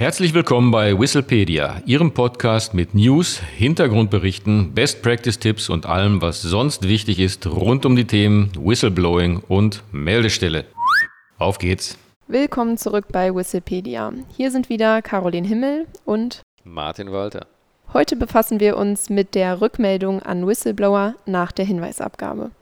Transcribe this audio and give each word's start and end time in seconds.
Herzlich 0.00 0.32
willkommen 0.32 0.70
bei 0.70 0.98
Whistlepedia, 0.98 1.82
Ihrem 1.84 2.14
Podcast 2.14 2.72
mit 2.72 2.94
News, 2.94 3.38
Hintergrundberichten, 3.38 4.72
Best 4.72 5.02
Practice 5.02 5.38
Tipps 5.38 5.68
und 5.68 5.84
allem, 5.84 6.22
was 6.22 6.40
sonst 6.40 6.88
wichtig 6.88 7.18
ist 7.18 7.46
rund 7.46 7.84
um 7.84 7.96
die 7.96 8.06
Themen 8.06 8.50
Whistleblowing 8.58 9.42
und 9.46 9.82
Meldestelle. 9.92 10.64
Auf 11.36 11.58
geht's! 11.58 11.98
Willkommen 12.28 12.78
zurück 12.78 13.08
bei 13.12 13.34
Whistlepedia. 13.34 14.14
Hier 14.34 14.50
sind 14.50 14.70
wieder 14.70 15.02
Caroline 15.02 15.46
Himmel 15.46 15.86
und 16.06 16.40
Martin 16.64 17.12
Walter. 17.12 17.46
Heute 17.92 18.16
befassen 18.16 18.58
wir 18.58 18.78
uns 18.78 19.10
mit 19.10 19.34
der 19.34 19.60
Rückmeldung 19.60 20.22
an 20.22 20.46
Whistleblower 20.46 21.14
nach 21.26 21.52
der 21.52 21.66
Hinweisabgabe. 21.66 22.52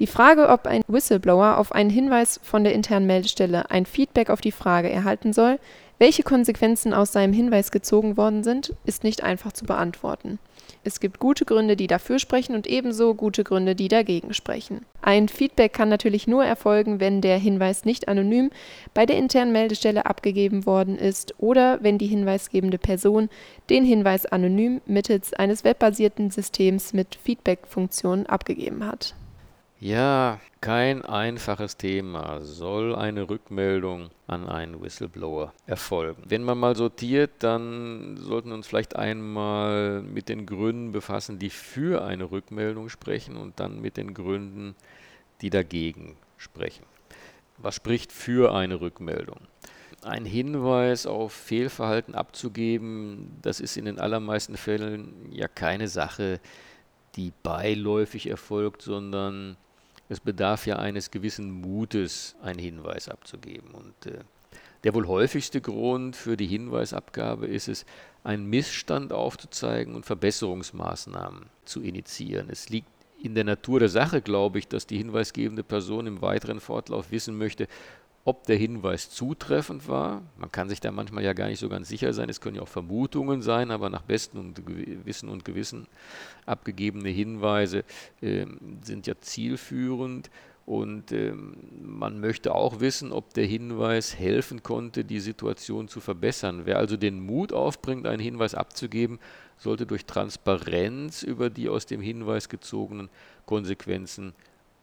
Die 0.00 0.06
Frage, 0.08 0.48
ob 0.48 0.66
ein 0.66 0.82
Whistleblower 0.88 1.56
auf 1.56 1.72
einen 1.72 1.90
Hinweis 1.90 2.40
von 2.42 2.64
der 2.64 2.74
internen 2.74 3.06
Meldestelle 3.06 3.70
ein 3.70 3.86
Feedback 3.86 4.28
auf 4.28 4.40
die 4.40 4.52
Frage 4.52 4.90
erhalten 4.90 5.32
soll, 5.32 5.58
welche 5.98 6.22
Konsequenzen 6.22 6.92
aus 6.92 7.12
seinem 7.12 7.32
Hinweis 7.32 7.70
gezogen 7.70 8.16
worden 8.16 8.42
sind, 8.42 8.74
ist 8.84 9.04
nicht 9.04 9.22
einfach 9.22 9.52
zu 9.52 9.64
beantworten. 9.64 10.38
Es 10.82 11.00
gibt 11.00 11.18
gute 11.18 11.44
Gründe, 11.44 11.76
die 11.76 11.86
dafür 11.86 12.18
sprechen 12.18 12.54
und 12.54 12.66
ebenso 12.66 13.14
gute 13.14 13.44
Gründe, 13.44 13.74
die 13.74 13.88
dagegen 13.88 14.34
sprechen. 14.34 14.84
Ein 15.00 15.28
Feedback 15.28 15.72
kann 15.72 15.88
natürlich 15.88 16.26
nur 16.26 16.44
erfolgen, 16.44 17.00
wenn 17.00 17.20
der 17.20 17.38
Hinweis 17.38 17.84
nicht 17.84 18.08
anonym 18.08 18.50
bei 18.92 19.06
der 19.06 19.16
internen 19.16 19.52
Meldestelle 19.52 20.06
abgegeben 20.06 20.66
worden 20.66 20.98
ist 20.98 21.34
oder 21.38 21.78
wenn 21.82 21.98
die 21.98 22.06
hinweisgebende 22.06 22.78
Person 22.78 23.30
den 23.70 23.84
Hinweis 23.84 24.26
anonym 24.26 24.80
mittels 24.86 25.32
eines 25.32 25.64
webbasierten 25.64 26.30
Systems 26.30 26.92
mit 26.92 27.14
Feedback-Funktion 27.14 28.26
abgegeben 28.26 28.86
hat. 28.86 29.14
Ja, 29.80 30.40
kein 30.60 31.04
einfaches 31.04 31.76
Thema. 31.76 32.40
Soll 32.40 32.94
eine 32.94 33.28
Rückmeldung 33.28 34.10
an 34.26 34.48
einen 34.48 34.80
Whistleblower 34.80 35.52
erfolgen? 35.66 36.22
Wenn 36.26 36.42
man 36.42 36.56
mal 36.58 36.74
sortiert, 36.74 37.32
dann 37.40 38.16
sollten 38.16 38.48
wir 38.48 38.54
uns 38.54 38.66
vielleicht 38.66 38.96
einmal 38.96 40.00
mit 40.00 40.28
den 40.30 40.46
Gründen 40.46 40.92
befassen, 40.92 41.38
die 41.38 41.50
für 41.50 42.04
eine 42.04 42.30
Rückmeldung 42.30 42.88
sprechen 42.88 43.36
und 43.36 43.60
dann 43.60 43.80
mit 43.80 43.96
den 43.96 44.14
Gründen, 44.14 44.74
die 45.42 45.50
dagegen 45.50 46.16
sprechen. 46.38 46.86
Was 47.58 47.74
spricht 47.74 48.10
für 48.10 48.54
eine 48.54 48.80
Rückmeldung? 48.80 49.40
Ein 50.02 50.24
Hinweis 50.24 51.04
auf 51.04 51.32
Fehlverhalten 51.32 52.14
abzugeben, 52.14 53.36
das 53.42 53.60
ist 53.60 53.76
in 53.76 53.84
den 53.84 53.98
allermeisten 53.98 54.56
Fällen 54.56 55.30
ja 55.30 55.48
keine 55.48 55.88
Sache, 55.88 56.40
die 57.16 57.32
beiläufig 57.42 58.28
erfolgt, 58.28 58.82
sondern 58.82 59.56
es 60.14 60.20
bedarf 60.20 60.66
ja 60.66 60.76
eines 60.76 61.10
gewissen 61.10 61.50
Mutes, 61.50 62.36
einen 62.42 62.58
Hinweis 62.58 63.08
abzugeben. 63.08 63.70
Und 63.72 64.06
äh, 64.06 64.20
der 64.84 64.94
wohl 64.94 65.06
häufigste 65.06 65.60
Grund 65.60 66.16
für 66.16 66.36
die 66.36 66.46
Hinweisabgabe 66.46 67.46
ist 67.46 67.68
es, 67.68 67.84
einen 68.22 68.46
Missstand 68.46 69.12
aufzuzeigen 69.12 69.94
und 69.94 70.06
Verbesserungsmaßnahmen 70.06 71.46
zu 71.64 71.82
initiieren. 71.82 72.48
Es 72.50 72.68
liegt 72.70 72.88
in 73.22 73.34
der 73.34 73.44
Natur 73.44 73.80
der 73.80 73.88
Sache, 73.88 74.22
glaube 74.22 74.58
ich, 74.58 74.68
dass 74.68 74.86
die 74.86 74.98
hinweisgebende 74.98 75.62
Person 75.62 76.06
im 76.06 76.22
weiteren 76.22 76.60
Fortlauf 76.60 77.10
wissen 77.10 77.36
möchte, 77.36 77.66
ob 78.24 78.46
der 78.46 78.56
Hinweis 78.56 79.10
zutreffend 79.10 79.86
war. 79.86 80.22
Man 80.38 80.50
kann 80.50 80.68
sich 80.68 80.80
da 80.80 80.90
manchmal 80.90 81.24
ja 81.24 81.34
gar 81.34 81.48
nicht 81.48 81.58
so 81.58 81.68
ganz 81.68 81.88
sicher 81.88 82.12
sein. 82.14 82.30
Es 82.30 82.40
können 82.40 82.56
ja 82.56 82.62
auch 82.62 82.68
Vermutungen 82.68 83.42
sein, 83.42 83.70
aber 83.70 83.90
nach 83.90 84.02
bestem 84.02 84.54
Wissen 85.04 85.28
und 85.28 85.44
Gewissen 85.44 85.86
abgegebene 86.46 87.10
Hinweise 87.10 87.84
äh, 88.22 88.46
sind 88.82 89.06
ja 89.06 89.14
zielführend. 89.20 90.30
Und 90.66 91.12
ähm, 91.12 91.56
man 91.82 92.20
möchte 92.20 92.54
auch 92.54 92.80
wissen, 92.80 93.12
ob 93.12 93.34
der 93.34 93.44
Hinweis 93.44 94.18
helfen 94.18 94.62
konnte, 94.62 95.04
die 95.04 95.20
Situation 95.20 95.88
zu 95.88 96.00
verbessern. 96.00 96.62
Wer 96.64 96.78
also 96.78 96.96
den 96.96 97.20
Mut 97.20 97.52
aufbringt, 97.52 98.06
einen 98.06 98.22
Hinweis 98.22 98.54
abzugeben, 98.54 99.18
sollte 99.58 99.84
durch 99.84 100.06
Transparenz 100.06 101.22
über 101.22 101.50
die 101.50 101.68
aus 101.68 101.84
dem 101.84 102.00
Hinweis 102.00 102.48
gezogenen 102.48 103.10
Konsequenzen 103.44 104.32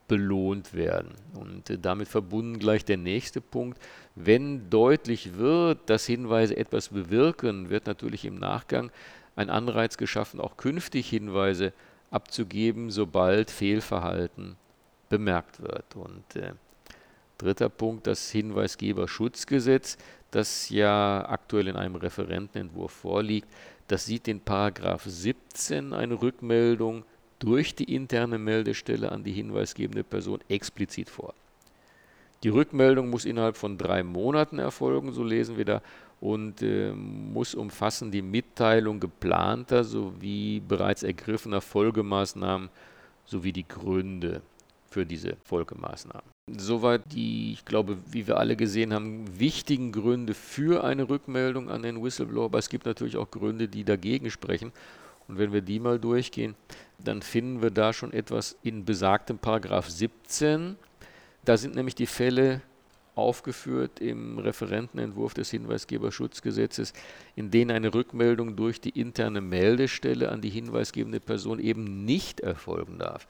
belohnt 0.08 0.74
werden. 0.74 1.14
Und 1.34 1.70
äh, 1.70 1.78
damit 1.78 2.08
verbunden 2.08 2.60
gleich 2.60 2.86
der 2.86 2.98
nächste 2.98 3.42
Punkt. 3.42 3.82
Wenn 4.16 4.70
deutlich 4.70 5.38
wird, 5.38 5.90
dass 5.90 6.06
Hinweise 6.06 6.58
etwas 6.58 6.90
bewirken, 6.90 7.70
wird 7.70 7.88
natürlich 7.88 8.26
im 8.26 8.36
Nachgang 8.36 8.92
ein 9.36 9.50
Anreiz 9.50 9.98
geschaffen, 9.98 10.40
auch 10.40 10.58
künftig 10.58 11.10
Hinweise 11.10 11.74
abzugeben, 12.10 12.92
sobald 12.92 13.50
Fehlverhalten 13.50 14.58
bemerkt 15.10 15.62
wird. 15.62 15.96
Und 15.96 16.36
äh, 16.36 16.54
dritter 17.38 17.70
Punkt, 17.70 18.08
das 18.08 18.30
Hinweisgeberschutzgesetz, 18.32 19.98
das 20.32 20.70
ja 20.70 21.26
aktuell 21.28 21.68
in 21.68 21.76
einem 21.76 21.96
Referentenentwurf 21.96 22.92
vorliegt, 22.92 23.48
das 23.88 24.06
sieht 24.06 24.28
in 24.28 24.40
Paragraph 24.40 25.04
17 25.06 25.94
eine 25.94 26.22
Rückmeldung 26.22 27.04
durch 27.42 27.76
die 27.76 27.94
interne 27.96 28.38
Meldestelle 28.38 29.12
an 29.12 29.24
die 29.24 29.32
hinweisgebende 29.32 30.04
Person 30.04 30.40
explizit 30.48 31.10
vor. 31.10 31.34
Die 32.44 32.50
Rückmeldung 32.50 33.10
muss 33.10 33.26
innerhalb 33.26 33.58
von 33.58 33.78
drei 33.78 34.04
Monaten 34.04 34.60
erfolgen, 34.60 35.12
so 35.12 35.24
lesen 35.24 35.58
wir 35.58 35.66
da, 35.66 35.82
und 36.20 36.62
äh, 36.62 36.92
muss 36.94 37.56
umfassen 37.56 38.12
die 38.12 38.22
Mitteilung 38.22 39.00
geplanter 39.00 39.84
sowie 39.84 40.60
bereits 40.60 41.02
ergriffener 41.02 41.62
Folgemaßnahmen 41.62 42.70
sowie 43.26 43.52
die 43.52 43.68
Gründe 43.68 44.42
für 44.90 45.06
diese 45.06 45.38
Folgemaßnahmen. 45.46 46.30
Soweit 46.58 47.02
die, 47.14 47.54
ich 47.54 47.66
glaube, 47.66 47.98
wie 48.12 48.28
wir 48.28 48.38
alle 48.38 48.56
gesehen 48.56 48.94
haben, 48.94 49.40
wichtigen 49.40 49.92
Gründe 49.92 50.34
für 50.34 50.84
eine 50.84 51.10
Rückmeldung 51.10 51.70
an 51.70 51.82
den 51.82 52.04
Whistleblower, 52.04 52.46
aber 52.46 52.60
es 52.60 52.70
gibt 52.70 52.86
natürlich 52.86 53.18
auch 53.18 53.32
Gründe, 53.32 53.68
die 53.68 53.84
dagegen 53.84 54.30
sprechen. 54.30 54.72
Und 55.28 55.38
wenn 55.38 55.54
wir 55.54 55.62
die 55.62 55.80
mal 55.80 55.98
durchgehen, 55.98 56.56
dann 57.04 57.22
finden 57.22 57.62
wir 57.62 57.72
da 57.72 57.94
schon 57.94 58.14
etwas 58.14 58.58
in 58.64 58.86
besagtem 58.86 59.38
Paragraph 59.38 59.90
17. 59.90 60.76
Da 61.46 61.58
sind 61.58 61.76
nämlich 61.76 61.96
die 61.96 62.06
Fälle 62.06 62.62
aufgeführt 63.16 64.00
im 64.00 64.40
Referentenentwurf 64.40 65.34
des 65.34 65.52
Hinweisgeberschutzgesetzes, 65.52 66.94
in 67.36 67.52
denen 67.52 67.72
eine 67.72 67.94
Rückmeldung 67.94 68.56
durch 68.56 68.80
die 68.80 69.00
interne 69.00 69.42
Meldestelle 69.42 70.32
an 70.32 70.42
die 70.42 70.50
hinweisgebende 70.50 71.20
Person 71.20 71.60
eben 71.60 72.06
nicht 72.06 72.40
erfolgen 72.40 73.00
darf. 73.00 73.28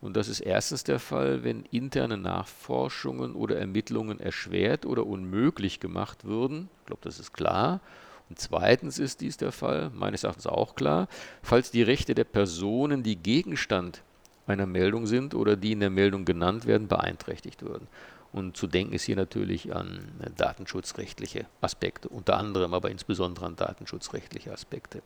Und 0.00 0.16
das 0.16 0.28
ist 0.28 0.40
erstens 0.40 0.84
der 0.84 0.98
Fall, 0.98 1.44
wenn 1.44 1.64
interne 1.70 2.18
Nachforschungen 2.18 3.34
oder 3.34 3.58
Ermittlungen 3.58 4.20
erschwert 4.20 4.84
oder 4.84 5.06
unmöglich 5.06 5.80
gemacht 5.80 6.24
würden. 6.24 6.68
Ich 6.80 6.86
glaube, 6.86 7.02
das 7.02 7.18
ist 7.18 7.32
klar. 7.32 7.80
Und 8.28 8.38
zweitens 8.38 8.98
ist 8.98 9.20
dies 9.20 9.36
der 9.36 9.52
Fall, 9.52 9.90
meines 9.94 10.24
Erachtens 10.24 10.46
auch 10.46 10.74
klar, 10.74 11.08
falls 11.42 11.70
die 11.70 11.82
Rechte 11.82 12.14
der 12.14 12.24
Personen, 12.24 13.02
die 13.02 13.16
Gegenstand 13.16 14.02
einer 14.46 14.66
Meldung 14.66 15.06
sind 15.06 15.34
oder 15.34 15.56
die 15.56 15.72
in 15.72 15.80
der 15.80 15.90
Meldung 15.90 16.24
genannt 16.24 16.66
werden, 16.66 16.88
beeinträchtigt 16.88 17.62
würden. 17.62 17.88
Und 18.32 18.56
zu 18.56 18.66
denken 18.66 18.94
ist 18.94 19.04
hier 19.04 19.16
natürlich 19.16 19.74
an 19.74 20.00
datenschutzrechtliche 20.36 21.46
Aspekte, 21.60 22.08
unter 22.08 22.36
anderem 22.36 22.74
aber 22.74 22.90
insbesondere 22.90 23.46
an 23.46 23.56
datenschutzrechtliche 23.56 24.52
Aspekte. 24.52 25.02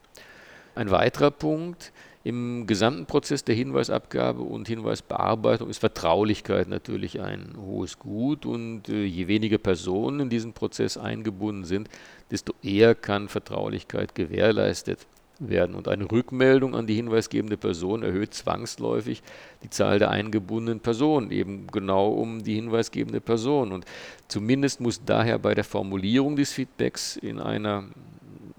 Ein 0.78 0.92
weiterer 0.92 1.32
Punkt 1.32 1.92
im 2.22 2.68
gesamten 2.68 3.06
Prozess 3.06 3.42
der 3.42 3.56
Hinweisabgabe 3.56 4.42
und 4.42 4.68
Hinweisbearbeitung 4.68 5.70
ist 5.70 5.78
Vertraulichkeit 5.78 6.68
natürlich 6.68 7.20
ein 7.20 7.54
hohes 7.60 7.98
Gut 7.98 8.46
und 8.46 8.88
äh, 8.88 9.04
je 9.04 9.26
weniger 9.26 9.58
Personen 9.58 10.20
in 10.20 10.28
diesen 10.28 10.52
Prozess 10.52 10.96
eingebunden 10.96 11.64
sind, 11.64 11.88
desto 12.30 12.54
eher 12.62 12.94
kann 12.94 13.26
Vertraulichkeit 13.26 14.14
gewährleistet 14.14 15.08
werden. 15.40 15.74
Und 15.74 15.88
eine 15.88 16.08
Rückmeldung 16.08 16.76
an 16.76 16.86
die 16.86 16.94
hinweisgebende 16.94 17.56
Person 17.56 18.04
erhöht 18.04 18.32
zwangsläufig 18.32 19.24
die 19.64 19.70
Zahl 19.70 19.98
der 19.98 20.10
eingebundenen 20.10 20.78
Personen, 20.78 21.32
eben 21.32 21.66
genau 21.66 22.10
um 22.10 22.44
die 22.44 22.54
hinweisgebende 22.54 23.20
Person. 23.20 23.72
Und 23.72 23.84
zumindest 24.28 24.80
muss 24.80 25.04
daher 25.04 25.40
bei 25.40 25.54
der 25.54 25.64
Formulierung 25.64 26.36
des 26.36 26.52
Feedbacks 26.52 27.16
in 27.16 27.40
einer 27.40 27.82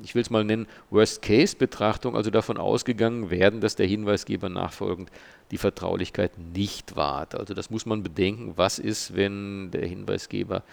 ich 0.04 0.16
will 0.16 0.22
es 0.22 0.30
mal 0.30 0.44
nennen, 0.44 0.68
Worst-Case-Betrachtung, 0.90 2.16
also 2.16 2.30
davon 2.30 2.57
ausgegangen 2.57 3.30
werden, 3.30 3.62
dass 3.62 3.75
der 3.75 3.88
Hinweisgeber 3.88 4.50
nachfolgend 4.50 5.12
die 5.51 5.57
Vertraulichkeit 5.57 6.38
nicht 6.38 6.96
wahrt. 6.96 7.36
Also 7.36 7.54
das 7.54 7.69
muss 7.69 7.86
man 7.86 8.04
bedenken, 8.04 8.54
was 8.56 8.80
ist, 8.80 9.16
wenn 9.16 9.72
der 9.72 9.86
Hinweisgeber 9.86 10.63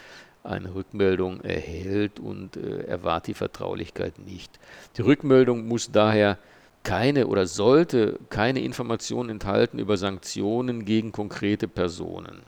eine 0.44 0.74
Rückmeldung 0.74 1.40
erhält 1.40 2.20
und 2.20 2.56
äh, 2.56 2.84
er 2.84 3.02
wahrt 3.02 3.26
die 3.26 3.34
Vertraulichkeit 3.34 4.18
nicht. 4.18 4.58
Die 4.96 5.02
Rückmeldung 5.02 5.66
muss 5.66 5.90
daher 5.90 6.38
keine 6.82 7.26
oder 7.26 7.46
sollte 7.46 8.18
keine 8.30 8.60
Informationen 8.60 9.28
enthalten 9.30 9.80
über 9.80 9.96
Sanktionen 9.96 10.84
gegen 10.84 11.10
konkrete 11.10 11.66
Personen 11.66 12.42